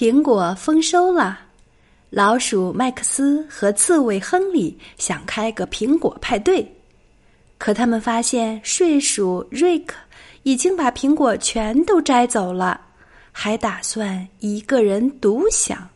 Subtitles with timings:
[0.00, 1.38] 苹果丰收了，
[2.08, 6.66] 老鼠麦克斯和刺猬亨利想开个苹果派对，
[7.58, 9.94] 可他们发现睡鼠瑞克
[10.42, 12.80] 已经把苹果全都摘走了，
[13.30, 15.86] 还打算一个人独享。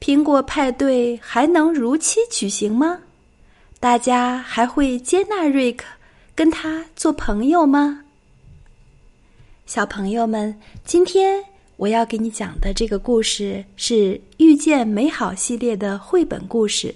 [0.00, 3.00] 苹果派对还能如期举行吗？
[3.80, 5.84] 大家还会接纳瑞克，
[6.32, 8.04] 跟他做朋友吗？
[9.66, 11.44] 小朋友们，今天。
[11.78, 13.94] 我要给你讲的这个故事是
[14.38, 16.88] 《遇见美好》系列的绘本故事，《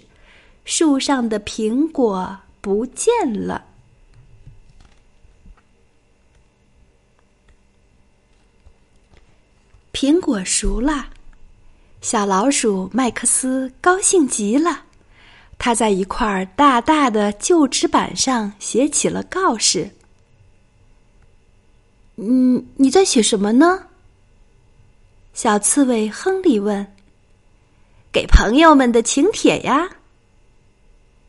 [0.64, 3.64] 树上的苹果不见了》。
[9.96, 11.10] 苹果熟了，
[12.00, 14.86] 小老鼠麦克斯高兴极了，
[15.58, 19.88] 他在一块大大的旧纸板上写起了告示。
[22.16, 23.86] 嗯，你在写什么呢？
[25.34, 26.86] 小刺猬亨利问
[28.12, 29.88] ：“给朋友们的请帖呀。”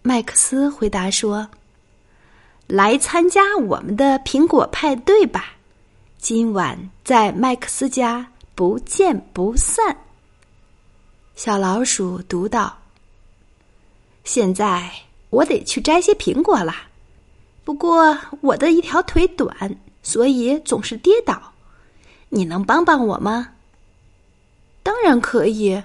[0.03, 1.47] 麦克斯回答说
[2.67, 5.53] ：“来参加我们的苹果派对吧！
[6.17, 9.95] 今晚在麦克斯家不见不散。”
[11.35, 12.77] 小老鼠读道
[14.25, 14.91] ：“现在
[15.29, 16.87] 我得去摘些苹果啦，
[17.63, 21.53] 不过我的一条腿短，所以总是跌倒。
[22.27, 23.47] 你能帮帮我吗？”
[24.83, 25.81] 当然可以。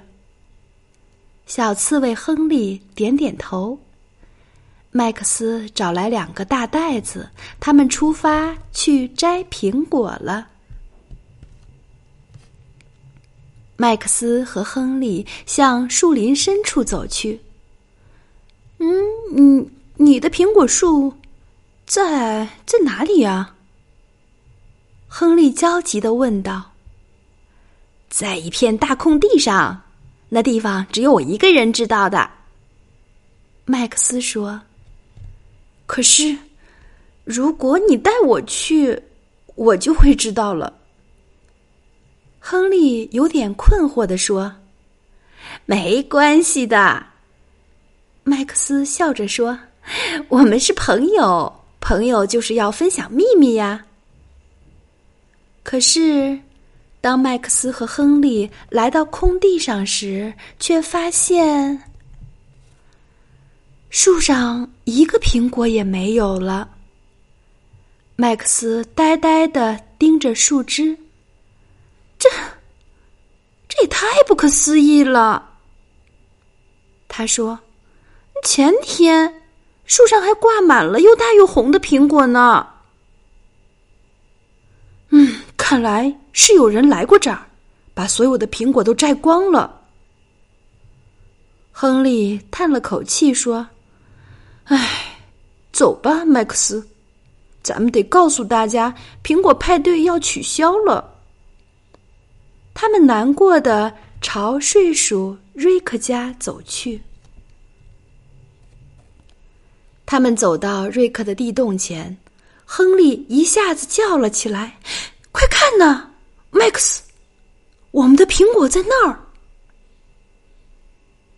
[1.47, 3.79] 小刺猬亨利点点头。
[4.91, 10.49] 麦克斯找来两个大袋子，他们出发去摘苹果了。
[13.77, 17.41] 麦克斯和亨利向树林深处走去。
[18.79, 18.91] 嗯，
[19.31, 21.15] 你你的苹果树
[21.87, 23.55] 在在哪里呀？
[25.07, 26.68] 亨利焦急的问道。
[28.09, 29.83] 在一片大空地上，
[30.29, 32.29] 那地方只有我一个人知道的。
[33.65, 34.61] 麦克斯说
[35.87, 36.37] ：“可是，
[37.25, 38.99] 如果你带我去，
[39.55, 40.73] 我就会知道了。”
[42.41, 44.51] 亨利有点困惑的说
[45.67, 47.05] ：“没关系的。”
[48.25, 49.59] 麦克斯笑着说
[50.29, 53.85] ：“我们是朋友，朋友就是要分享秘密呀。”
[55.63, 56.41] 可是。
[57.01, 61.83] 当麦克斯和亨利来到空地上时，却发现
[63.89, 66.69] 树上一个苹果也没有了。
[68.17, 70.99] 麦克斯呆呆的盯着树枝，
[72.19, 72.29] 这
[73.69, 75.51] 这也太不可思议了。
[77.07, 77.61] 他说
[78.45, 79.43] ：“前天
[79.87, 82.67] 树上还挂满了又大又红的苹果呢。”
[85.71, 87.47] 看来是有人来过这儿，
[87.93, 89.83] 把所有的苹果都摘光了。
[91.71, 93.69] 亨利叹了口气说
[94.65, 95.19] ：“唉，
[95.71, 96.89] 走吧，麦克斯，
[97.63, 101.21] 咱们得告诉大家，苹果派对要取消了。”
[102.73, 106.99] 他们难过的朝睡鼠瑞克家走去。
[110.07, 112.17] 他们走到瑞克的地洞前，
[112.65, 114.79] 亨利一下子叫了起来。
[115.39, 116.11] 快看呐，
[116.51, 117.01] 麦克斯，
[117.93, 119.17] 我们的苹果在那儿。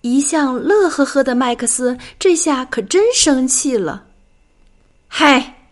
[0.01, 4.07] 一向乐呵呵的麦克斯这下可真生气了。
[5.07, 5.69] 嗨，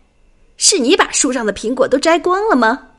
[0.57, 2.89] 是你把树上的苹果都摘光了吗？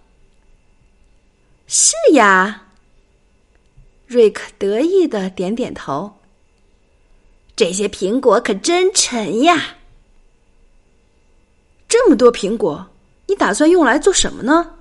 [1.68, 2.66] 是呀。
[4.08, 6.12] 瑞克得意的点点头。
[7.54, 9.76] 这些苹果可真沉呀！
[11.86, 12.84] 这么多苹果，
[13.28, 14.74] 你打算用来做什么呢？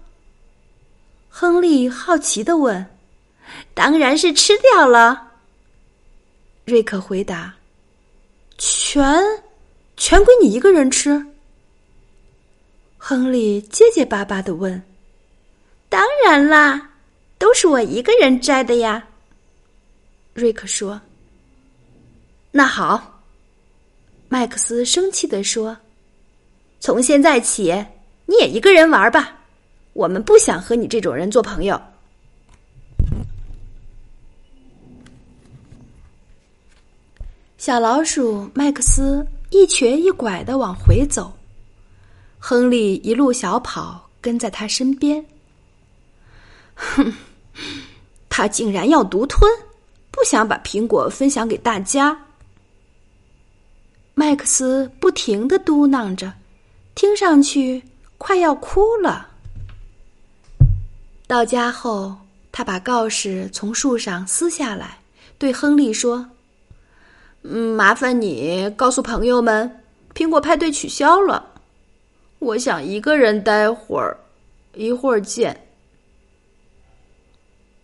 [1.29, 2.85] 亨利好奇的问
[3.73, 5.31] ：“当然是吃掉了。”
[6.66, 7.53] 瑞克回答
[8.57, 9.23] ：“全，
[9.95, 11.25] 全归你一个人吃。”
[12.97, 14.81] 亨利结结巴巴的问
[15.88, 16.90] ：“当然啦，
[17.38, 19.08] 都是我一个人摘的呀。”
[20.34, 20.99] 瑞克说
[22.52, 23.22] ：“那好。”
[24.28, 25.78] 麦克斯生气的说
[26.79, 27.73] ：“从现在起，
[28.26, 29.37] 你也一个人玩吧。”
[29.94, 31.80] 我们不想和你这种人做朋友。
[37.58, 41.32] 小老鼠麦克斯一瘸一拐的往回走，
[42.40, 45.24] 亨利一路小跑跟在他身边。
[46.74, 47.14] 哼，
[48.30, 49.52] 他竟然要独吞，
[50.09, 52.18] 不想把苹果分享给大家。
[54.16, 56.34] 麦克斯不停的嘟囔着，
[56.96, 57.84] 听上去
[58.18, 59.28] 快要哭了。
[61.29, 62.17] 到家后，
[62.52, 62.64] 他。
[62.64, 64.97] 把告示从树上撕下来，
[65.37, 66.28] 对亨利说
[67.43, 69.84] ：“嗯，麻烦你告诉朋友们，
[70.16, 71.52] 苹果派对取消了。
[72.40, 74.17] 我想一个人待会儿，
[74.73, 75.67] 一会儿见。”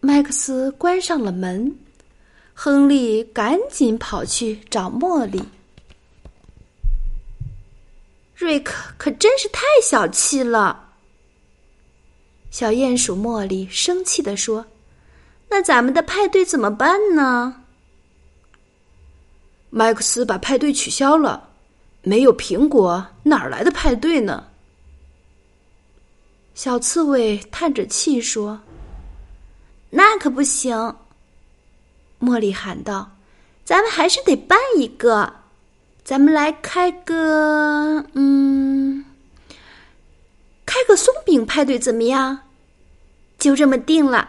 [0.01, 1.77] 麦克斯关上了门，
[2.53, 5.41] 亨利赶紧跑去找茉莉。
[8.35, 10.84] 瑞克可真是太小气了。
[12.55, 14.65] 小鼹鼠茉莉生气地说
[15.51, 17.53] ：“那咱们的派对怎么办呢？”
[19.69, 21.49] 麦克斯把派对取消了，
[22.01, 24.45] 没有苹果哪来的派对呢？
[26.53, 28.57] 小刺猬叹着气说
[29.91, 30.95] ：“那可不行。”
[32.21, 33.17] 茉莉喊道
[33.65, 35.41] ：“咱们还是得办一个。”
[36.05, 39.03] 咱们来开个，嗯，
[40.65, 42.43] 开个松饼派对怎么样？
[43.45, 44.27] 就这么定了。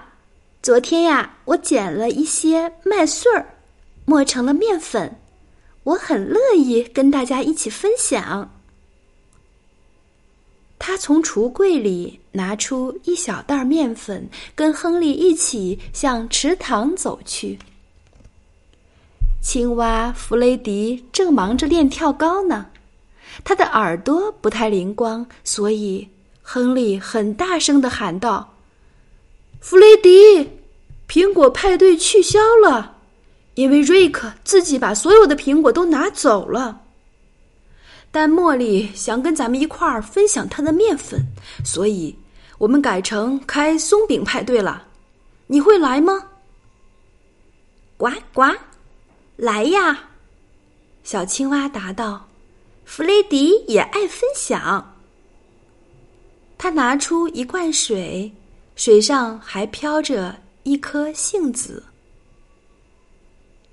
[0.62, 3.46] 昨天呀，我捡了一些麦穗儿，
[4.04, 5.18] 磨成了面粉，
[5.84, 8.50] 我很乐意跟大家一起分享。
[10.78, 17.58] 他从橱柜里拿出一小袋面粉，跟亨利一起向池塘走去。
[19.40, 22.66] 青蛙弗雷迪正忙着练跳高呢，
[23.42, 26.06] 他的耳朵不太灵光，所以
[26.42, 28.52] 亨利很大声的喊道
[29.60, 30.60] ：“弗雷迪，
[31.08, 32.98] 苹果派对取消了，
[33.54, 36.82] 因为瑞克自己把所有的苹果都拿走了。
[38.10, 41.20] 但茉莉想跟咱们一块儿分享她的面粉，
[41.64, 42.16] 所以
[42.58, 44.86] 我们改成开松饼派对了。
[45.48, 46.22] 你会来吗？”
[47.98, 48.42] 呱呱。
[49.36, 50.10] 来呀，
[51.04, 52.26] 小青蛙答道
[52.86, 54.94] ：“弗雷迪也爱分享。”
[56.56, 58.32] 他拿出一罐水，
[58.76, 61.82] 水上还飘着一颗杏子。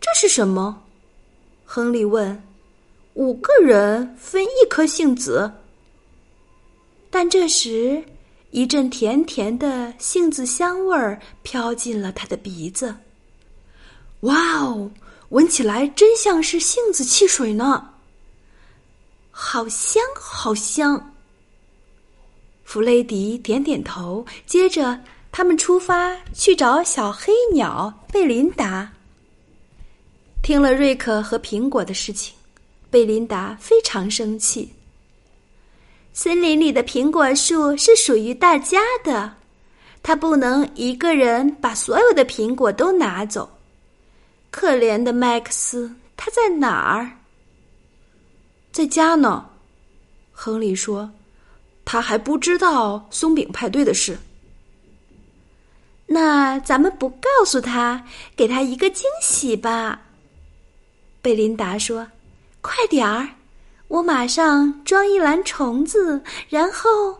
[0.01, 0.83] 这是什么？
[1.65, 2.41] 亨利问。
[3.13, 5.51] “五个人分一颗杏子。”
[7.11, 8.03] 但这时，
[8.49, 12.95] 一阵甜甜的杏子香味儿飘进了他的鼻子。
[14.21, 14.89] 哇哦！
[15.29, 17.93] 闻起来真像是杏子汽水呢，
[19.31, 21.12] 好香好香。
[22.63, 24.99] 弗雷迪点点头，接着
[25.31, 28.91] 他们出发去找小黑鸟贝琳达。
[30.41, 32.35] 听了瑞克和苹果的事情，
[32.89, 34.73] 贝琳达非常生气。
[36.11, 39.33] 森林里的苹果树是属于大家的，
[40.03, 43.49] 他不能一个人把所有的苹果都拿走。
[44.51, 47.09] 可怜的麦克斯，他在哪儿？
[48.71, 49.49] 在家呢。
[50.31, 51.09] 亨利说
[51.85, 54.17] ：“他还不知道松饼派对的事。”
[56.05, 60.01] 那咱们不告诉他，给他一个惊喜吧。
[61.21, 62.05] 贝琳达说
[62.61, 63.27] ：“快点儿，
[63.87, 67.17] 我马上装一篮虫子，然后……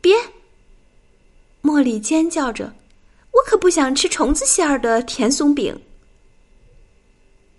[0.00, 0.16] 别！”
[1.62, 2.74] 茉莉尖叫着
[3.30, 5.78] ：“我可不想吃虫子馅儿的甜松饼。”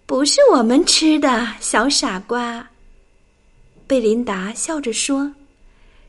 [0.07, 2.67] 不是我们吃的，小傻瓜。
[3.87, 5.31] 贝琳达笑着说：“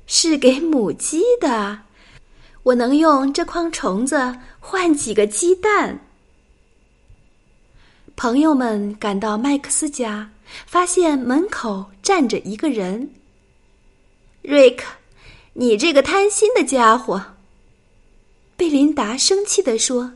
[0.07, 1.81] 是给母鸡的，
[2.63, 6.01] 我能用这筐虫子换几个鸡蛋。”
[8.17, 10.31] 朋友们赶到麦克斯家，
[10.67, 13.11] 发现门口站着一个人。
[14.41, 14.87] 瑞克，
[15.53, 17.23] 你这个贪心的家伙！
[18.57, 20.15] 贝琳达生气地说：“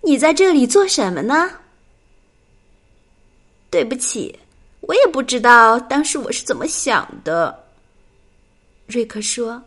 [0.00, 1.50] 你在这里做什么呢？”
[3.68, 4.38] 对不起，
[4.80, 7.65] 我也不知道当时我是怎么想的。
[8.86, 9.62] 瑞克说：“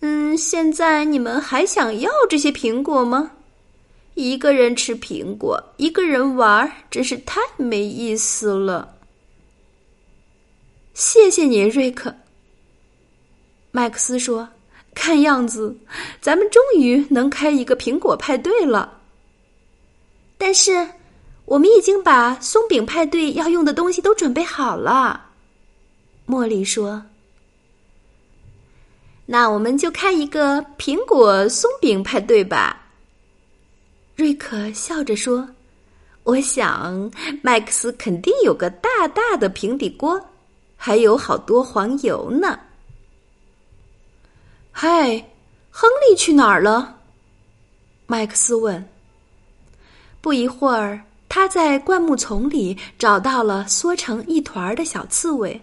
[0.00, 3.32] 嗯，现在你们还想要这些苹果吗？
[4.14, 8.96] 一个人吃苹果，一个人玩，真是太没意思了。”
[10.94, 12.14] 谢谢你，瑞克。
[13.70, 14.48] 麦克斯说
[14.94, 15.76] ：“看样子，
[16.20, 19.00] 咱们终于能开一个苹果派对了。”
[20.38, 20.88] 但是。
[21.46, 25.30] 我们已经把松饼派对要用的东西都准备好了，
[26.28, 27.02] 茉莉说。
[29.32, 32.76] 那我们就开一个苹果松饼派对吧。
[34.16, 35.48] 瑞克笑着说
[36.24, 37.08] ：“我想
[37.40, 40.20] 麦克斯肯定有个大大的平底锅，
[40.74, 42.58] 还有好多黄油呢。”
[44.74, 45.24] 嗨，
[45.70, 46.98] 亨利去哪儿了？
[48.08, 48.84] 麦克斯问。
[50.20, 51.00] 不一会儿。
[51.32, 55.60] 他在灌木丛里找到了缩成一团的小刺猬。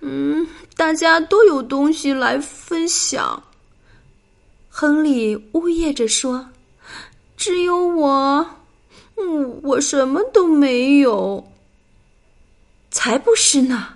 [0.00, 0.46] 嗯，
[0.76, 3.42] 大家都有东西来分享。
[4.68, 6.48] 亨利呜咽着说
[7.36, 8.46] ：“只有我，
[9.16, 11.46] 嗯，我什么都没有。
[12.90, 13.94] 才不是呢！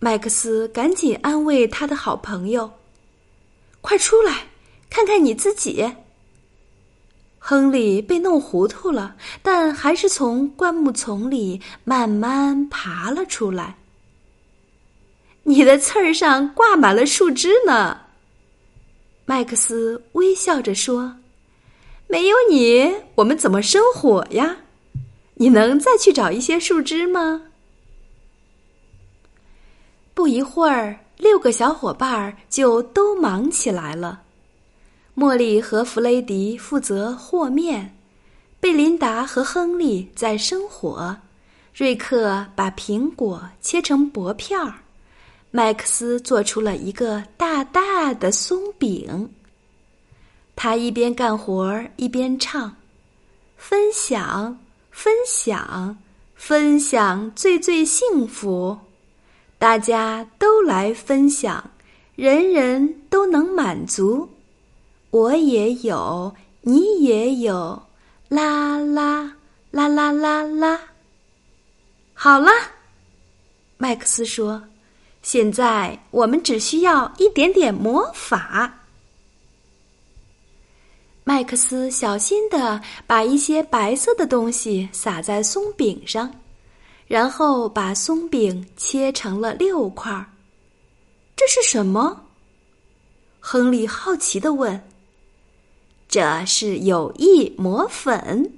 [0.00, 2.70] 麦克斯赶紧安慰他的好朋友
[3.80, 4.48] ：“快出来，
[4.90, 5.92] 看看你自己。”
[7.38, 13.76] 亨利被弄糊涂了，但还是从灌木丛里慢慢爬了出来。
[15.44, 18.00] 你的刺儿上挂满了树枝呢，
[19.26, 21.16] 麦克斯微笑着说
[22.08, 24.56] ：“没有你，我们怎么生火呀？
[25.34, 27.42] 你能再去找一些树枝吗？”
[30.14, 34.22] 不一会儿，六个小伙伴儿就都忙起来了。
[35.14, 37.94] 茉莉和弗雷迪负责和面，
[38.60, 41.16] 贝琳达和亨利在生火，
[41.74, 44.74] 瑞克把苹果切成薄片儿，
[45.56, 49.32] 麦克斯做出了一个大大的松饼。
[50.56, 52.74] 他一边干活一边唱
[53.56, 54.58] ：“分享，
[54.90, 55.96] 分享，
[56.34, 58.76] 分享，最最幸福。”
[59.56, 61.70] 大家都来分享，
[62.16, 64.28] 人人都能满足。
[65.10, 67.80] 我也有，你也有，
[68.28, 69.36] 啦啦
[69.70, 70.80] 啦啦啦啦。
[72.12, 72.50] 好了，
[73.76, 74.60] 麦克斯说
[75.24, 78.72] ：“现在我们只需要一点点魔法。”
[81.26, 86.32] 麦克斯小心的把一些白色的东西撒在松饼上。
[87.06, 90.10] 然后把松饼切成了六块。
[91.36, 92.24] 这是什么？
[93.40, 94.82] 亨利好奇的问。
[96.08, 98.50] 这是有益魔粉。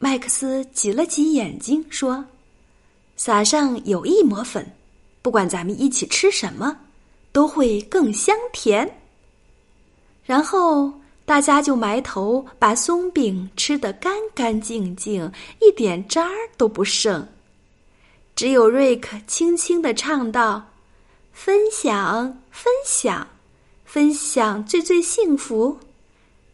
[0.00, 2.24] 麦克斯挤了挤眼睛说
[3.16, 4.72] ：“撒上有益魔粉，
[5.22, 6.76] 不管咱们一起吃什么，
[7.32, 9.00] 都会更香甜。”
[10.24, 10.92] 然后
[11.24, 17.26] 大家就埋头把松饼吃得干干净净，一点渣儿都不剩。
[18.34, 20.70] 只有瑞克轻轻的唱道
[21.32, 23.26] ：“分享，分享，
[23.84, 25.78] 分享，最最幸福。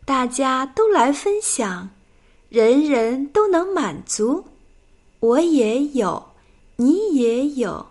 [0.04, 1.90] 大家都来分享，
[2.48, 4.44] 人人都能满足。
[5.20, 6.30] 我也有，
[6.76, 7.86] 你也有，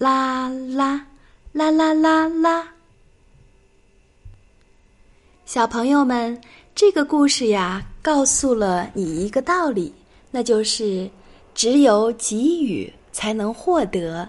[0.00, 1.06] 啦啦
[1.52, 2.68] 啦啦啦啦。”
[5.46, 6.40] 小朋友们，
[6.74, 9.92] 这个故事呀，告诉了你一个道理，
[10.32, 11.08] 那就是
[11.54, 12.92] 只有给予。
[13.12, 14.26] 才能获得，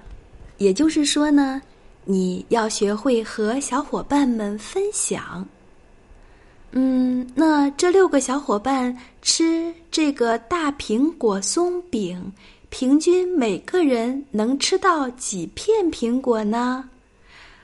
[0.57, 1.61] 也就是说呢，
[2.03, 5.47] 你要学会和小伙伴们分享。
[6.71, 12.31] 嗯，那这六个小伙伴吃这个大苹果松饼，
[12.69, 16.89] 平均每个人能吃到几片苹果呢？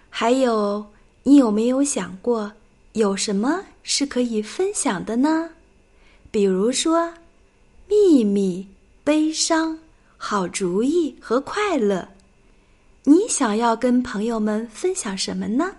[0.09, 0.85] 还有，
[1.23, 2.51] 你有没有想过，
[2.93, 5.49] 有什么是可以分享的呢？
[6.29, 7.13] 比如说，
[7.87, 8.67] 秘密、
[9.03, 9.77] 悲伤。
[10.19, 12.07] 好主意和快乐，
[13.03, 15.71] 你想要跟朋友们分享什么呢？